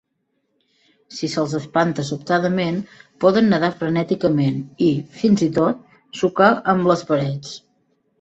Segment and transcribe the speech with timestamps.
[1.15, 2.79] Si se'ls espanta sobtadament,
[3.25, 4.89] poden nadar frenèticament i,
[5.19, 5.85] fins i tot,
[6.23, 7.53] xocar amb les parets.